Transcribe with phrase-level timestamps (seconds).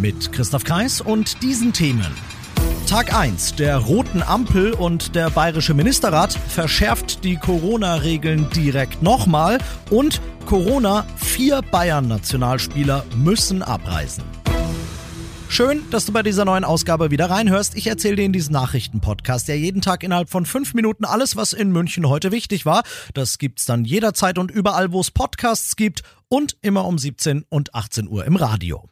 [0.00, 2.06] Mit Christoph Kreis und diesen Themen.
[2.86, 9.58] Tag 1 der roten Ampel und der bayerische Ministerrat verschärft die Corona-Regeln direkt nochmal
[9.90, 14.22] und Corona, vier Bayern-Nationalspieler müssen abreisen.
[15.48, 17.76] Schön, dass du bei dieser neuen Ausgabe wieder reinhörst.
[17.76, 21.52] Ich erzähle dir in diesem Nachrichtenpodcast, der jeden Tag innerhalb von fünf Minuten alles, was
[21.52, 22.84] in München heute wichtig war.
[23.14, 27.74] Das gibt's dann jederzeit und überall, wo es Podcasts gibt und immer um 17 und
[27.74, 28.88] 18 Uhr im Radio.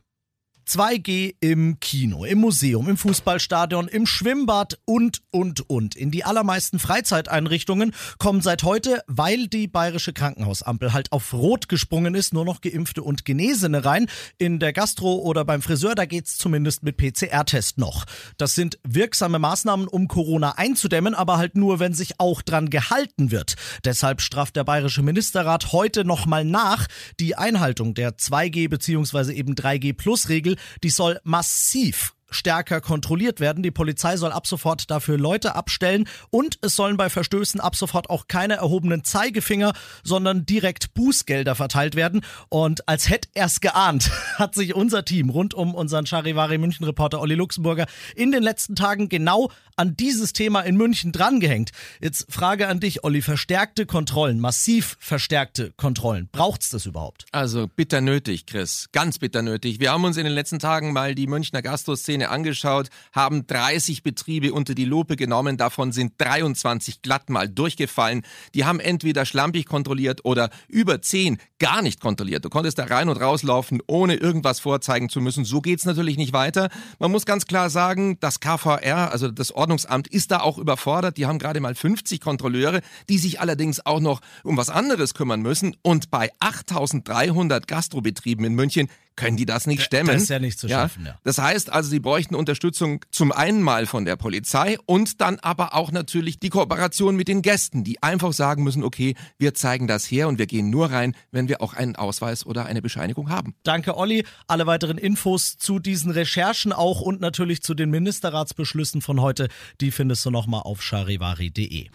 [0.68, 5.94] 2G im Kino, im Museum, im Fußballstadion, im Schwimmbad und, und, und.
[5.94, 12.16] In die allermeisten Freizeiteinrichtungen kommen seit heute, weil die bayerische Krankenhausampel halt auf Rot gesprungen
[12.16, 14.08] ist, nur noch Geimpfte und Genesene rein.
[14.38, 18.04] In der Gastro oder beim Friseur, da geht's zumindest mit PCR-Test noch.
[18.36, 23.30] Das sind wirksame Maßnahmen, um Corona einzudämmen, aber halt nur, wenn sich auch dran gehalten
[23.30, 23.54] wird.
[23.84, 26.88] Deshalb straft der bayerische Ministerrat heute nochmal nach.
[27.20, 29.32] Die Einhaltung der 2G bzw.
[29.32, 33.62] eben 3G-Plus-Regel die soll massiv stärker kontrolliert werden.
[33.62, 38.10] Die Polizei soll ab sofort dafür Leute abstellen und es sollen bei Verstößen ab sofort
[38.10, 42.22] auch keine erhobenen Zeigefinger, sondern direkt Bußgelder verteilt werden.
[42.48, 47.20] Und als hätte er's geahnt, hat sich unser Team rund um unseren Charivari München Reporter
[47.20, 51.70] Olli Luxemburger in den letzten Tagen genau an dieses Thema in München drangehängt.
[52.00, 56.30] Jetzt Frage an dich, Olli, verstärkte Kontrollen, massiv verstärkte Kontrollen.
[56.32, 57.26] Braucht's das überhaupt?
[57.30, 58.88] Also bitter nötig, Chris.
[58.92, 59.78] Ganz bitter nötig.
[59.78, 64.54] Wir haben uns in den letzten Tagen mal die Münchner Gastroszene angeschaut, haben 30 Betriebe
[64.54, 68.22] unter die Lupe genommen, davon sind 23 glatt mal durchgefallen.
[68.54, 72.44] Die haben entweder schlampig kontrolliert oder über 10 gar nicht kontrolliert.
[72.44, 75.44] Du konntest da rein und rauslaufen, ohne irgendwas vorzeigen zu müssen.
[75.44, 76.70] So geht's natürlich nicht weiter.
[76.98, 81.16] Man muss ganz klar sagen, das KVR, also das Ordnungsamt, ist da auch überfordert.
[81.16, 85.42] Die haben gerade mal 50 Kontrolleure, die sich allerdings auch noch um was anderes kümmern
[85.42, 85.76] müssen.
[85.82, 90.12] Und bei 8300 Gastrobetrieben in München können die das nicht stemmen.
[90.12, 91.18] Das ist ja nicht zu schaffen, ja.
[91.24, 95.74] Das heißt also, sie bräuchten Unterstützung zum einen mal von der Polizei und dann aber
[95.74, 100.04] auch natürlich die Kooperation mit den Gästen, die einfach sagen müssen, okay, wir zeigen das
[100.10, 103.54] her und wir gehen nur rein, wenn wir auch einen Ausweis oder eine Bescheinigung haben.
[103.62, 104.24] Danke, Olli.
[104.46, 109.48] Alle weiteren Infos zu diesen Recherchen auch und natürlich zu den Ministerratsbeschlüssen von heute,
[109.80, 111.88] die findest du nochmal auf charivari.de.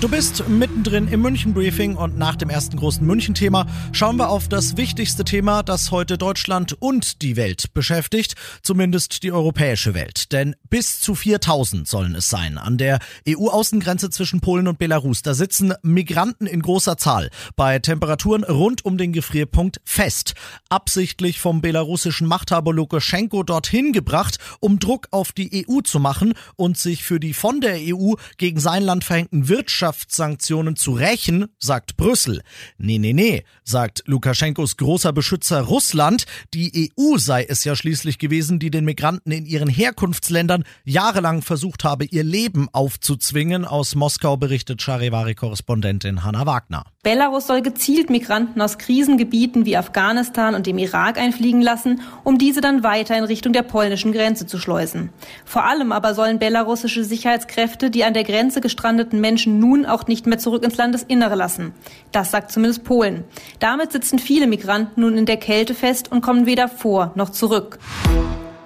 [0.00, 4.78] Du bist mittendrin im München-Briefing und nach dem ersten großen München-Thema schauen wir auf das
[4.78, 10.32] wichtigste Thema, das heute Deutschland und die Welt beschäftigt, zumindest die europäische Welt.
[10.32, 12.56] Denn bis zu 4000 sollen es sein.
[12.56, 18.44] An der EU-Außengrenze zwischen Polen und Belarus, da sitzen Migranten in großer Zahl bei Temperaturen
[18.44, 20.32] rund um den Gefrierpunkt fest.
[20.70, 26.78] Absichtlich vom belarussischen Machthaber Lukaschenko dorthin gebracht, um Druck auf die EU zu machen und
[26.78, 31.96] sich für die von der EU gegen sein Land verhängten Wirtschafts Wirtschaftssanktionen zu rächen, sagt
[31.96, 32.42] Brüssel.
[32.78, 36.26] Nee, nee, nee, sagt Lukaschenkos großer Beschützer Russland.
[36.54, 41.82] Die EU sei es ja schließlich gewesen, die den Migranten in ihren Herkunftsländern jahrelang versucht
[41.82, 43.64] habe, ihr Leben aufzuzwingen.
[43.64, 46.84] Aus Moskau berichtet Charivari-Korrespondentin Hanna Wagner.
[47.02, 52.60] Belarus soll gezielt Migranten aus Krisengebieten wie Afghanistan und dem Irak einfliegen lassen, um diese
[52.60, 55.10] dann weiter in Richtung der polnischen Grenze zu schleusen.
[55.44, 60.06] Vor allem aber sollen belarussische Sicherheitskräfte die an der Grenze gestrandeten Menschen nun nun auch
[60.06, 61.72] nicht mehr zurück ins Landesinnere lassen.
[62.12, 63.24] Das sagt zumindest Polen.
[63.58, 67.78] Damit sitzen viele Migranten nun in der Kälte fest und kommen weder vor noch zurück.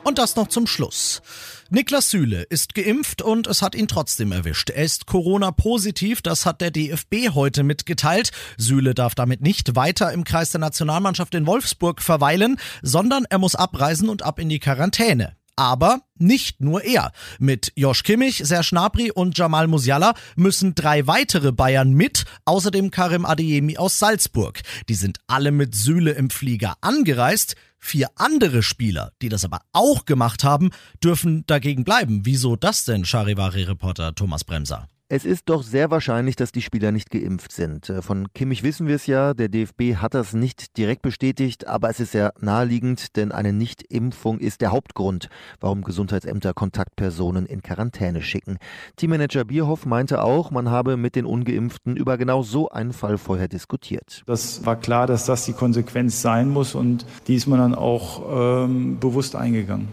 [0.02, 1.22] Und das noch zum Schluss.
[1.70, 4.68] Niklas Süle ist geimpft und es hat ihn trotzdem erwischt.
[4.68, 8.30] Er ist Corona-positiv, das hat der DFB heute mitgeteilt.
[8.58, 13.54] Süle darf damit nicht weiter im Kreis der Nationalmannschaft in Wolfsburg verweilen, sondern er muss
[13.54, 15.36] abreisen und ab in die Quarantäne.
[15.56, 17.12] Aber nicht nur er.
[17.38, 23.24] Mit Josh Kimmich, Serge Gnabry und Jamal Musiala müssen drei weitere Bayern mit, außerdem Karim
[23.24, 24.60] Adeyemi aus Salzburg.
[24.88, 27.56] Die sind alle mit Süle im Flieger angereist.
[27.78, 30.70] Vier andere Spieler, die das aber auch gemacht haben,
[31.02, 32.22] dürfen dagegen bleiben.
[32.24, 34.88] Wieso das denn, Charivari-Reporter Thomas Bremser?
[35.14, 37.88] Es ist doch sehr wahrscheinlich, dass die Spieler nicht geimpft sind.
[37.88, 41.88] Äh, von Kimmich wissen wir es ja, der DFB hat das nicht direkt bestätigt, aber
[41.88, 45.28] es ist sehr naheliegend, denn eine Nichtimpfung ist der Hauptgrund,
[45.60, 48.58] warum Gesundheitsämter Kontaktpersonen in Quarantäne schicken.
[48.96, 53.46] Teammanager Bierhoff meinte auch, man habe mit den Ungeimpften über genau so einen Fall vorher
[53.46, 54.24] diskutiert.
[54.26, 58.64] Das war klar, dass das die Konsequenz sein muss und die ist man dann auch
[58.64, 59.90] ähm, bewusst eingegangen.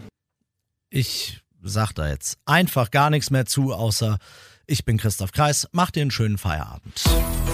[0.90, 4.18] Ich sag da jetzt einfach gar nichts mehr zu, außer
[4.72, 5.68] ich bin Christoph Kreis.
[5.72, 6.98] Macht dir einen schönen Feierabend.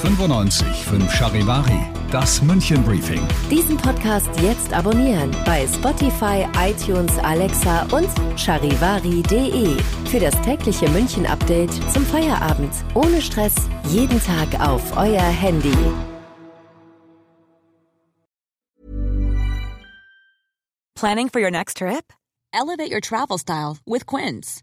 [0.02, 1.80] 95 5 Charivari,
[2.12, 3.20] das München Briefing.
[3.50, 9.76] Diesen Podcast jetzt abonnieren bei Spotify, iTunes, Alexa und charivari.de.
[10.08, 12.72] Für das tägliche München Update zum Feierabend.
[12.94, 13.54] Ohne Stress,
[13.88, 15.76] jeden Tag auf euer Handy.
[20.94, 22.12] Planning for your next trip?
[22.52, 24.62] Elevate your travel style with Quince.